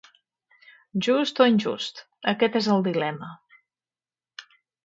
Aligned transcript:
Just 1.07 1.43
o 1.45 1.47
injust, 1.51 2.01
aquest 2.33 2.59
és 2.63 2.71
el 2.77 2.83
dilema, 2.91 3.33